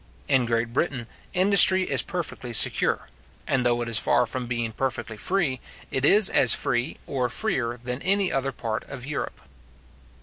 [0.27, 3.07] In Great Britain industry is perfectly secure;
[3.45, 7.79] and though it is far from being perfectly free, it is as free or freer
[7.83, 9.41] than in any other part of Europe.